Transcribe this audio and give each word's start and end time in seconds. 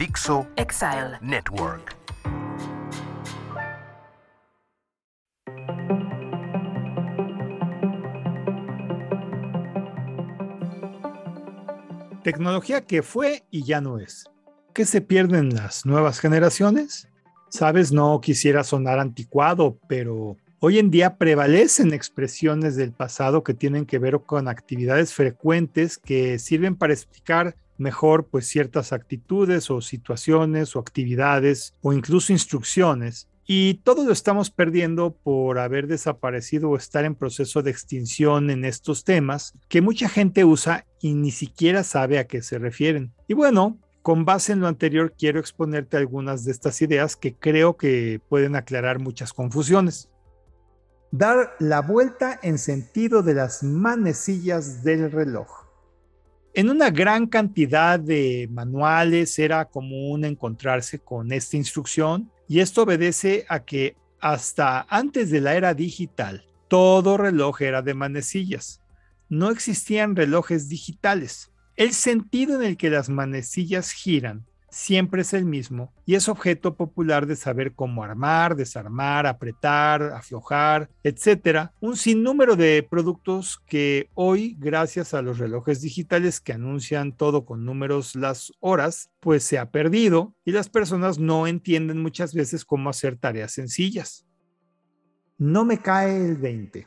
Dixo 0.00 0.46
Exile. 0.56 1.18
Network. 1.20 1.94
Tecnología 12.24 12.80
que 12.86 13.02
fue 13.02 13.44
y 13.50 13.64
ya 13.64 13.82
no 13.82 13.98
es. 13.98 14.24
¿Qué 14.72 14.86
se 14.86 15.02
pierden 15.02 15.54
las 15.54 15.84
nuevas 15.84 16.18
generaciones? 16.18 17.06
Sabes, 17.50 17.92
no 17.92 18.22
quisiera 18.22 18.64
sonar 18.64 19.00
anticuado, 19.00 19.76
pero 19.86 20.38
hoy 20.62 20.78
en 20.78 20.90
día 20.90 21.16
prevalecen 21.16 21.94
expresiones 21.94 22.76
del 22.76 22.92
pasado 22.92 23.42
que 23.42 23.54
tienen 23.54 23.86
que 23.86 23.98
ver 23.98 24.20
con 24.20 24.46
actividades 24.46 25.14
frecuentes 25.14 25.96
que 25.96 26.38
sirven 26.38 26.76
para 26.76 26.92
explicar 26.92 27.56
mejor 27.78 28.26
pues 28.26 28.46
ciertas 28.46 28.92
actitudes 28.92 29.70
o 29.70 29.80
situaciones 29.80 30.76
o 30.76 30.78
actividades 30.78 31.74
o 31.80 31.94
incluso 31.94 32.32
instrucciones. 32.32 33.26
Y 33.46 33.80
todo 33.82 34.04
lo 34.04 34.12
estamos 34.12 34.50
perdiendo 34.50 35.12
por 35.12 35.58
haber 35.58 35.86
desaparecido 35.86 36.70
o 36.70 36.76
estar 36.76 37.06
en 37.06 37.14
proceso 37.14 37.62
de 37.62 37.70
extinción 37.70 38.50
en 38.50 38.64
estos 38.66 39.02
temas 39.02 39.54
que 39.68 39.80
mucha 39.80 40.08
gente 40.10 40.44
usa 40.44 40.84
y 41.00 41.14
ni 41.14 41.30
siquiera 41.30 41.82
sabe 41.82 42.18
a 42.18 42.26
qué 42.26 42.42
se 42.42 42.58
refieren. 42.58 43.12
Y 43.26 43.34
bueno, 43.34 43.78
con 44.02 44.26
base 44.26 44.52
en 44.52 44.60
lo 44.60 44.68
anterior 44.68 45.14
quiero 45.18 45.40
exponerte 45.40 45.96
algunas 45.96 46.44
de 46.44 46.52
estas 46.52 46.80
ideas 46.82 47.16
que 47.16 47.34
creo 47.34 47.76
que 47.76 48.20
pueden 48.28 48.56
aclarar 48.56 49.00
muchas 49.00 49.32
confusiones. 49.32 50.10
Dar 51.12 51.56
la 51.58 51.80
vuelta 51.80 52.38
en 52.40 52.56
sentido 52.56 53.24
de 53.24 53.34
las 53.34 53.64
manecillas 53.64 54.84
del 54.84 55.10
reloj. 55.10 55.48
En 56.54 56.70
una 56.70 56.90
gran 56.90 57.26
cantidad 57.26 57.98
de 57.98 58.48
manuales 58.50 59.36
era 59.40 59.64
común 59.64 60.24
encontrarse 60.24 61.00
con 61.00 61.32
esta 61.32 61.56
instrucción 61.56 62.30
y 62.46 62.60
esto 62.60 62.84
obedece 62.84 63.44
a 63.48 63.64
que 63.64 63.96
hasta 64.20 64.86
antes 64.88 65.30
de 65.30 65.40
la 65.40 65.56
era 65.56 65.74
digital, 65.74 66.44
todo 66.68 67.16
reloj 67.16 67.62
era 67.62 67.82
de 67.82 67.94
manecillas. 67.94 68.80
No 69.28 69.50
existían 69.50 70.14
relojes 70.14 70.68
digitales. 70.68 71.50
El 71.74 71.92
sentido 71.92 72.54
en 72.54 72.62
el 72.62 72.76
que 72.76 72.90
las 72.90 73.08
manecillas 73.08 73.90
giran 73.90 74.46
siempre 74.70 75.22
es 75.22 75.34
el 75.34 75.44
mismo 75.44 75.92
y 76.06 76.14
es 76.14 76.28
objeto 76.28 76.76
popular 76.76 77.26
de 77.26 77.36
saber 77.36 77.74
cómo 77.74 78.02
armar, 78.02 78.56
desarmar, 78.56 79.26
apretar, 79.26 80.02
aflojar, 80.02 80.88
etcétera. 81.02 81.72
Un 81.80 81.96
sinnúmero 81.96 82.56
de 82.56 82.86
productos 82.88 83.60
que 83.66 84.08
hoy, 84.14 84.56
gracias 84.58 85.12
a 85.14 85.22
los 85.22 85.38
relojes 85.38 85.80
digitales 85.80 86.40
que 86.40 86.52
anuncian 86.52 87.16
todo 87.16 87.44
con 87.44 87.64
números 87.64 88.14
las 88.14 88.52
horas, 88.60 89.10
pues 89.20 89.42
se 89.44 89.58
ha 89.58 89.70
perdido 89.70 90.34
y 90.44 90.52
las 90.52 90.68
personas 90.68 91.18
no 91.18 91.46
entienden 91.46 92.00
muchas 92.00 92.34
veces 92.34 92.64
cómo 92.64 92.90
hacer 92.90 93.16
tareas 93.16 93.52
sencillas. 93.52 94.26
No 95.38 95.64
me 95.64 95.78
cae 95.78 96.26
el 96.26 96.36
20. 96.36 96.86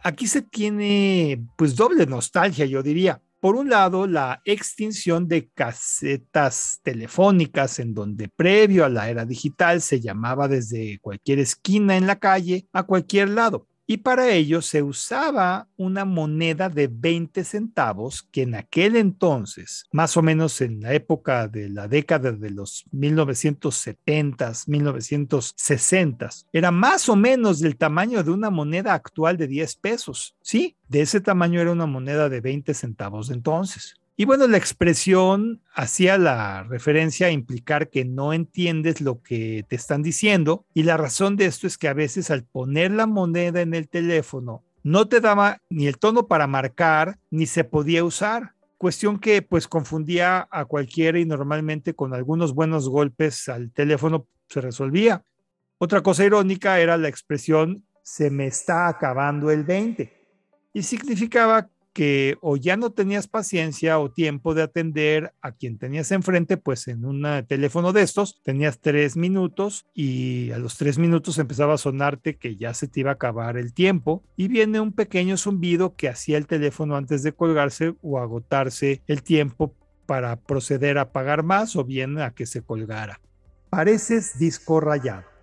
Aquí 0.00 0.26
se 0.26 0.42
tiene 0.42 1.46
pues 1.56 1.76
doble 1.76 2.06
nostalgia, 2.06 2.66
yo 2.66 2.82
diría 2.82 3.22
por 3.44 3.56
un 3.56 3.68
lado, 3.68 4.06
la 4.06 4.40
extinción 4.46 5.28
de 5.28 5.50
casetas 5.50 6.80
telefónicas, 6.82 7.78
en 7.78 7.92
donde 7.92 8.30
previo 8.30 8.86
a 8.86 8.88
la 8.88 9.10
era 9.10 9.26
digital 9.26 9.82
se 9.82 10.00
llamaba 10.00 10.48
desde 10.48 10.98
cualquier 11.00 11.40
esquina 11.40 11.98
en 11.98 12.06
la 12.06 12.18
calle 12.18 12.66
a 12.72 12.84
cualquier 12.84 13.28
lado 13.28 13.66
y 13.86 13.98
para 13.98 14.30
ello 14.30 14.62
se 14.62 14.82
usaba 14.82 15.68
una 15.76 16.04
moneda 16.04 16.68
de 16.68 16.88
20 16.88 17.44
centavos 17.44 18.22
que 18.22 18.42
en 18.42 18.54
aquel 18.54 18.96
entonces, 18.96 19.84
más 19.92 20.16
o 20.16 20.22
menos 20.22 20.60
en 20.60 20.80
la 20.80 20.94
época 20.94 21.48
de 21.48 21.68
la 21.68 21.86
década 21.86 22.32
de 22.32 22.50
los 22.50 22.84
1970s, 22.92 24.66
1960s, 24.66 26.46
era 26.52 26.70
más 26.70 27.08
o 27.08 27.16
menos 27.16 27.60
del 27.60 27.76
tamaño 27.76 28.22
de 28.22 28.30
una 28.30 28.50
moneda 28.50 28.94
actual 28.94 29.36
de 29.36 29.48
10 29.48 29.76
pesos. 29.76 30.34
Sí, 30.40 30.76
de 30.88 31.02
ese 31.02 31.20
tamaño 31.20 31.60
era 31.60 31.72
una 31.72 31.86
moneda 31.86 32.28
de 32.28 32.40
20 32.40 32.72
centavos 32.74 33.30
entonces. 33.30 33.96
Y 34.16 34.26
bueno, 34.26 34.46
la 34.46 34.58
expresión 34.58 35.60
hacía 35.74 36.18
la 36.18 36.62
referencia 36.62 37.26
a 37.26 37.32
implicar 37.32 37.90
que 37.90 38.04
no 38.04 38.32
entiendes 38.32 39.00
lo 39.00 39.20
que 39.20 39.64
te 39.68 39.74
están 39.74 40.02
diciendo 40.02 40.64
y 40.72 40.84
la 40.84 40.96
razón 40.96 41.34
de 41.36 41.46
esto 41.46 41.66
es 41.66 41.76
que 41.78 41.88
a 41.88 41.94
veces 41.94 42.30
al 42.30 42.44
poner 42.44 42.92
la 42.92 43.06
moneda 43.06 43.60
en 43.60 43.74
el 43.74 43.88
teléfono 43.88 44.62
no 44.84 45.08
te 45.08 45.20
daba 45.20 45.62
ni 45.68 45.88
el 45.88 45.98
tono 45.98 46.28
para 46.28 46.46
marcar 46.46 47.18
ni 47.30 47.46
se 47.46 47.64
podía 47.64 48.04
usar. 48.04 48.54
Cuestión 48.78 49.18
que 49.18 49.42
pues 49.42 49.66
confundía 49.66 50.46
a 50.48 50.64
cualquiera 50.66 51.18
y 51.18 51.24
normalmente 51.24 51.94
con 51.94 52.14
algunos 52.14 52.54
buenos 52.54 52.88
golpes 52.88 53.48
al 53.48 53.72
teléfono 53.72 54.28
se 54.48 54.60
resolvía. 54.60 55.24
Otra 55.78 56.02
cosa 56.02 56.24
irónica 56.24 56.78
era 56.78 56.96
la 56.96 57.08
expresión 57.08 57.84
se 58.04 58.30
me 58.30 58.46
está 58.46 58.86
acabando 58.86 59.50
el 59.50 59.64
20 59.64 60.12
y 60.72 60.82
significaba 60.82 61.70
que 61.94 62.36
o 62.42 62.56
ya 62.56 62.76
no 62.76 62.90
tenías 62.90 63.28
paciencia 63.28 63.98
o 64.00 64.10
tiempo 64.10 64.52
de 64.52 64.62
atender 64.62 65.32
a 65.40 65.52
quien 65.52 65.78
tenías 65.78 66.10
enfrente, 66.10 66.56
pues 66.56 66.88
en 66.88 67.04
un 67.04 67.24
teléfono 67.46 67.92
de 67.92 68.02
estos 68.02 68.42
tenías 68.42 68.80
tres 68.80 69.16
minutos 69.16 69.86
y 69.94 70.50
a 70.50 70.58
los 70.58 70.76
tres 70.76 70.98
minutos 70.98 71.38
empezaba 71.38 71.74
a 71.74 71.78
sonarte 71.78 72.36
que 72.36 72.56
ya 72.56 72.74
se 72.74 72.88
te 72.88 73.00
iba 73.00 73.10
a 73.10 73.14
acabar 73.14 73.56
el 73.56 73.72
tiempo 73.72 74.24
y 74.36 74.48
viene 74.48 74.80
un 74.80 74.92
pequeño 74.92 75.36
zumbido 75.36 75.94
que 75.94 76.08
hacía 76.08 76.36
el 76.36 76.48
teléfono 76.48 76.96
antes 76.96 77.22
de 77.22 77.32
colgarse 77.32 77.94
o 78.02 78.18
agotarse 78.18 79.02
el 79.06 79.22
tiempo 79.22 79.74
para 80.04 80.36
proceder 80.36 80.98
a 80.98 81.12
pagar 81.12 81.44
más 81.44 81.76
o 81.76 81.84
bien 81.84 82.18
a 82.18 82.32
que 82.34 82.44
se 82.44 82.60
colgara. 82.62 83.20
Pareces 83.70 84.38
disco 84.38 84.80
rayado. 84.80 85.33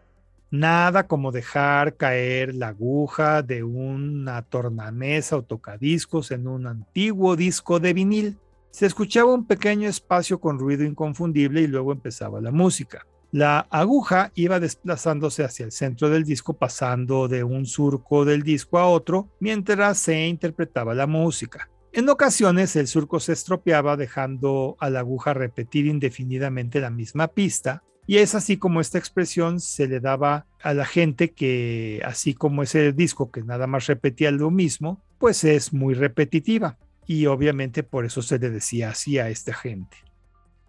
Nada 0.52 1.08
como 1.08 1.32
dejar 1.32 1.96
caer 1.96 2.54
la 2.54 2.68
aguja 2.68 3.42
de 3.42 3.64
una 3.64 4.42
tornamesa 4.42 5.38
o 5.38 5.44
tocadiscos 5.44 6.32
en 6.32 6.46
un 6.46 6.68
antiguo 6.68 7.38
disco 7.38 7.80
de 7.80 7.94
vinil. 7.94 8.38
Se 8.70 8.86
escuchaba 8.86 9.34
un 9.34 9.48
pequeño 9.48 9.88
espacio 9.88 10.42
con 10.42 10.60
ruido 10.60 10.84
inconfundible 10.84 11.62
y 11.62 11.68
luego 11.68 11.94
empezaba 11.94 12.42
la 12.42 12.52
música. 12.52 13.08
La 13.32 13.60
aguja 13.70 14.34
iba 14.36 14.60
desplazándose 14.60 15.46
hacia 15.46 15.64
el 15.64 15.72
centro 15.72 16.10
del 16.10 16.26
disco 16.26 16.52
pasando 16.58 17.30
de 17.30 17.46
un 17.46 17.66
surco 17.66 18.26
del 18.26 18.44
disco 18.44 18.78
a 18.78 18.90
otro 18.90 19.30
mientras 19.40 20.00
se 20.00 20.28
interpretaba 20.28 20.94
la 20.94 21.08
música. 21.08 21.70
En 21.94 22.10
ocasiones 22.10 22.76
el 22.76 22.88
surco 22.88 23.22
se 23.22 23.32
estropeaba 23.32 23.96
dejando 23.96 24.76
a 24.82 24.90
la 24.90 25.00
aguja 25.00 25.34
repetir 25.34 25.86
indefinidamente 25.86 26.82
la 26.82 26.90
misma 26.90 27.30
pista 27.30 27.84
y 28.08 28.18
es 28.18 28.36
así 28.36 28.58
como 28.58 28.82
esta 28.82 28.98
expresión 28.98 29.60
se 29.60 29.88
le 29.88 30.00
daba 30.00 30.46
a 30.62 30.74
la 30.74 30.86
gente 30.86 31.32
que, 31.32 32.02
así 32.04 32.34
como 32.34 32.64
ese 32.64 32.92
disco 32.94 33.32
que 33.32 33.44
nada 33.44 33.68
más 33.68 33.88
repetía 33.88 34.32
lo 34.32 34.52
mismo, 34.52 35.02
pues 35.18 35.44
es 35.44 35.72
muy 35.72 35.94
repetitiva. 35.94 36.78
Y 37.06 37.26
obviamente 37.28 37.84
por 37.84 38.06
eso 38.06 38.22
se 38.22 38.40
le 38.40 38.50
decía 38.50 38.90
así 38.90 39.20
a 39.20 39.30
esta 39.30 39.54
gente. 39.54 39.98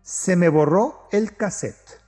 Se 0.03 0.37
me 0.37 0.49
borró 0.49 1.09
el 1.13 1.37
cassette. 1.37 2.03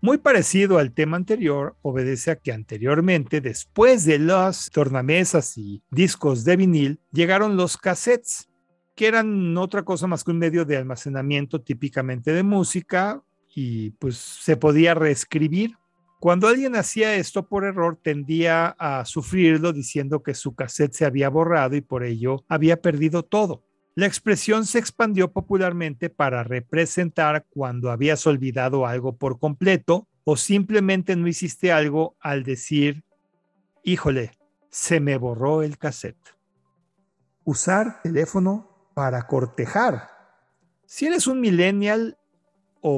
Muy 0.00 0.18
parecido 0.18 0.78
al 0.78 0.92
tema 0.92 1.16
anterior, 1.16 1.74
obedece 1.82 2.30
a 2.30 2.36
que 2.36 2.52
anteriormente, 2.52 3.40
después 3.40 4.04
de 4.04 4.18
las 4.18 4.70
tornamesas 4.70 5.56
y 5.56 5.82
discos 5.90 6.44
de 6.44 6.56
vinil, 6.56 7.00
llegaron 7.12 7.56
los 7.56 7.76
cassettes, 7.76 8.48
que 8.94 9.06
eran 9.06 9.56
otra 9.56 9.82
cosa 9.82 10.06
más 10.06 10.22
que 10.22 10.30
un 10.30 10.38
medio 10.38 10.64
de 10.64 10.76
almacenamiento 10.76 11.60
típicamente 11.60 12.32
de 12.32 12.42
música, 12.42 13.22
y 13.56 13.92
pues 13.92 14.18
se 14.18 14.58
podía 14.58 14.94
reescribir. 14.94 15.78
Cuando 16.20 16.46
alguien 16.46 16.76
hacía 16.76 17.14
esto 17.14 17.48
por 17.48 17.64
error, 17.64 17.98
tendía 18.00 18.68
a 18.78 19.02
sufrirlo 19.06 19.72
diciendo 19.72 20.22
que 20.22 20.34
su 20.34 20.54
cassette 20.54 20.92
se 20.92 21.06
había 21.06 21.30
borrado 21.30 21.74
y 21.74 21.80
por 21.80 22.04
ello 22.04 22.44
había 22.48 22.82
perdido 22.82 23.22
todo. 23.22 23.64
La 23.94 24.04
expresión 24.04 24.66
se 24.66 24.78
expandió 24.78 25.32
popularmente 25.32 26.10
para 26.10 26.44
representar 26.44 27.46
cuando 27.48 27.90
habías 27.90 28.26
olvidado 28.26 28.86
algo 28.86 29.16
por 29.16 29.38
completo 29.38 30.06
o 30.24 30.36
simplemente 30.36 31.16
no 31.16 31.26
hiciste 31.26 31.72
algo 31.72 32.14
al 32.20 32.44
decir, 32.44 33.04
híjole, 33.84 34.32
se 34.68 35.00
me 35.00 35.16
borró 35.16 35.62
el 35.62 35.78
cassette. 35.78 36.36
Usar 37.44 38.02
teléfono 38.02 38.90
para 38.94 39.26
cortejar. 39.26 40.10
Si 40.84 41.06
eres 41.06 41.26
un 41.26 41.40
millennial, 41.40 42.18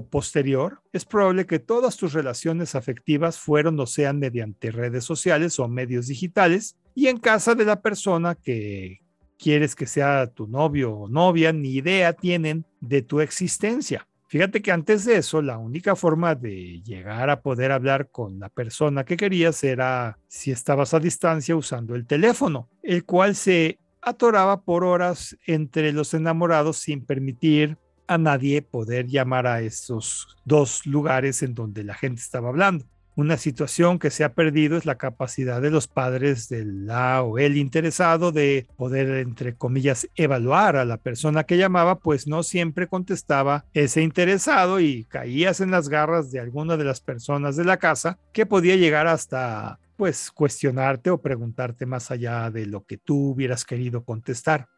posterior, 0.08 0.80
es 0.92 1.04
probable 1.04 1.46
que 1.46 1.58
todas 1.58 1.96
tus 1.96 2.12
relaciones 2.12 2.74
afectivas 2.74 3.38
fueron 3.38 3.80
o 3.80 3.86
sean 3.86 4.18
mediante 4.18 4.70
redes 4.70 5.04
sociales 5.04 5.58
o 5.58 5.68
medios 5.68 6.06
digitales 6.06 6.76
y 6.94 7.06
en 7.06 7.18
casa 7.18 7.54
de 7.54 7.64
la 7.64 7.80
persona 7.80 8.34
que 8.34 9.00
quieres 9.38 9.74
que 9.74 9.86
sea 9.86 10.26
tu 10.26 10.46
novio 10.46 10.92
o 10.92 11.08
novia, 11.08 11.52
ni 11.52 11.70
idea 11.70 12.12
tienen 12.12 12.64
de 12.80 13.02
tu 13.02 13.20
existencia. 13.20 14.06
Fíjate 14.26 14.60
que 14.60 14.72
antes 14.72 15.06
de 15.06 15.16
eso, 15.16 15.40
la 15.40 15.56
única 15.56 15.96
forma 15.96 16.34
de 16.34 16.82
llegar 16.82 17.30
a 17.30 17.40
poder 17.40 17.72
hablar 17.72 18.10
con 18.10 18.38
la 18.38 18.50
persona 18.50 19.04
que 19.04 19.16
querías 19.16 19.64
era 19.64 20.18
si 20.28 20.50
estabas 20.50 20.92
a 20.92 21.00
distancia 21.00 21.56
usando 21.56 21.94
el 21.94 22.06
teléfono, 22.06 22.68
el 22.82 23.04
cual 23.04 23.34
se 23.34 23.78
atoraba 24.02 24.60
por 24.62 24.84
horas 24.84 25.36
entre 25.46 25.92
los 25.92 26.12
enamorados 26.12 26.76
sin 26.76 27.06
permitir 27.06 27.78
a 28.08 28.18
nadie 28.18 28.62
poder 28.62 29.06
llamar 29.06 29.46
a 29.46 29.60
esos 29.60 30.36
dos 30.44 30.86
lugares 30.86 31.42
en 31.42 31.54
donde 31.54 31.84
la 31.84 31.94
gente 31.94 32.20
estaba 32.20 32.48
hablando. 32.48 32.86
Una 33.18 33.36
situación 33.36 33.98
que 33.98 34.10
se 34.10 34.22
ha 34.22 34.32
perdido 34.32 34.76
es 34.76 34.86
la 34.86 34.96
capacidad 34.96 35.60
de 35.60 35.72
los 35.72 35.88
padres 35.88 36.48
del 36.48 36.86
la 36.86 37.22
o 37.24 37.38
el 37.38 37.56
interesado 37.56 38.30
de 38.30 38.68
poder, 38.76 39.08
entre 39.18 39.56
comillas, 39.56 40.08
evaluar 40.14 40.76
a 40.76 40.84
la 40.84 40.98
persona 40.98 41.42
que 41.42 41.56
llamaba, 41.56 41.98
pues 41.98 42.28
no 42.28 42.44
siempre 42.44 42.86
contestaba 42.86 43.64
ese 43.74 44.02
interesado 44.02 44.78
y 44.78 45.04
caías 45.06 45.60
en 45.60 45.72
las 45.72 45.88
garras 45.88 46.30
de 46.30 46.38
alguna 46.38 46.76
de 46.76 46.84
las 46.84 47.00
personas 47.00 47.56
de 47.56 47.64
la 47.64 47.78
casa 47.78 48.20
que 48.32 48.46
podía 48.46 48.76
llegar 48.76 49.08
hasta 49.08 49.80
pues 49.96 50.30
cuestionarte 50.30 51.10
o 51.10 51.20
preguntarte 51.20 51.86
más 51.86 52.12
allá 52.12 52.52
de 52.52 52.66
lo 52.66 52.84
que 52.86 52.98
tú 52.98 53.30
hubieras 53.30 53.64
querido 53.64 54.04
contestar. 54.04 54.68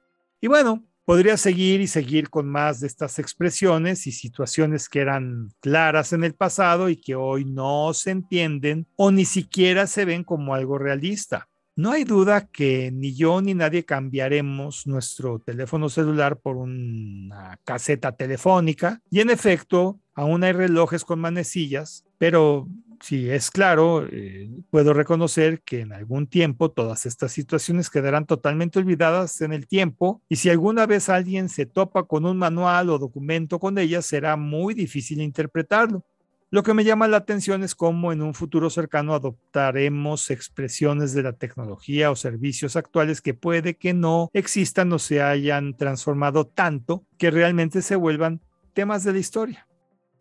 Y 0.40 0.46
bueno, 0.46 0.82
Podría 1.10 1.36
seguir 1.36 1.80
y 1.80 1.88
seguir 1.88 2.30
con 2.30 2.48
más 2.48 2.78
de 2.78 2.86
estas 2.86 3.18
expresiones 3.18 4.06
y 4.06 4.12
situaciones 4.12 4.88
que 4.88 5.00
eran 5.00 5.48
claras 5.58 6.12
en 6.12 6.22
el 6.22 6.34
pasado 6.34 6.88
y 6.88 6.94
que 6.94 7.16
hoy 7.16 7.44
no 7.44 7.92
se 7.94 8.12
entienden 8.12 8.86
o 8.94 9.10
ni 9.10 9.24
siquiera 9.24 9.88
se 9.88 10.04
ven 10.04 10.22
como 10.22 10.54
algo 10.54 10.78
realista. 10.78 11.48
No 11.74 11.90
hay 11.90 12.04
duda 12.04 12.46
que 12.46 12.92
ni 12.92 13.12
yo 13.16 13.42
ni 13.42 13.54
nadie 13.54 13.84
cambiaremos 13.84 14.86
nuestro 14.86 15.40
teléfono 15.40 15.88
celular 15.88 16.38
por 16.38 16.56
una 16.56 17.58
caseta 17.64 18.12
telefónica 18.12 19.02
y 19.10 19.18
en 19.18 19.30
efecto, 19.30 19.98
aún 20.14 20.44
hay 20.44 20.52
relojes 20.52 21.04
con 21.04 21.18
manecillas, 21.18 22.04
pero 22.18 22.68
si 23.00 23.30
es 23.30 23.50
claro, 23.50 24.06
eh, 24.06 24.50
puedo 24.70 24.92
reconocer 24.92 25.62
que 25.62 25.80
en 25.80 25.92
algún 25.92 26.26
tiempo 26.26 26.70
todas 26.70 27.06
estas 27.06 27.32
situaciones 27.32 27.88
quedarán 27.88 28.26
totalmente 28.26 28.78
olvidadas 28.78 29.40
en 29.40 29.52
el 29.52 29.66
tiempo 29.66 30.22
y 30.28 30.36
si 30.36 30.50
alguna 30.50 30.86
vez 30.86 31.08
alguien 31.08 31.48
se 31.48 31.66
topa 31.66 32.04
con 32.04 32.26
un 32.26 32.36
manual 32.36 32.90
o 32.90 32.98
documento 32.98 33.58
con 33.58 33.78
ellas, 33.78 34.04
será 34.06 34.36
muy 34.36 34.74
difícil 34.74 35.20
interpretarlo. 35.20 36.04
Lo 36.52 36.62
que 36.64 36.74
me 36.74 36.84
llama 36.84 37.06
la 37.06 37.18
atención 37.18 37.62
es 37.62 37.76
cómo 37.76 38.12
en 38.12 38.22
un 38.22 38.34
futuro 38.34 38.70
cercano 38.70 39.14
adoptaremos 39.14 40.30
expresiones 40.30 41.14
de 41.14 41.22
la 41.22 41.32
tecnología 41.32 42.10
o 42.10 42.16
servicios 42.16 42.74
actuales 42.74 43.20
que 43.20 43.34
puede 43.34 43.76
que 43.76 43.94
no 43.94 44.30
existan 44.32 44.92
o 44.92 44.98
se 44.98 45.22
hayan 45.22 45.76
transformado 45.76 46.46
tanto 46.46 47.04
que 47.18 47.30
realmente 47.30 47.82
se 47.82 47.94
vuelvan 47.94 48.40
temas 48.72 49.04
de 49.04 49.12
la 49.12 49.20
historia. 49.20 49.68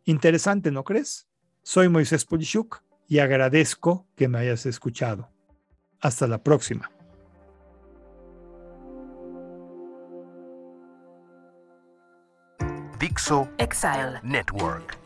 Interesante, 0.06 0.72
¿no 0.72 0.84
crees? 0.84 1.29
Soy 1.72 1.88
Moisés 1.88 2.26
Polishuk 2.26 2.82
y 3.08 3.20
agradezco 3.20 4.08
que 4.16 4.28
me 4.28 4.40
hayas 4.40 4.66
escuchado. 4.66 5.30
Hasta 6.02 6.26
la 6.26 6.40
próxima. 6.40 6.90
Dixo 12.98 13.48
Exile 13.60 14.20
Network. 14.24 14.99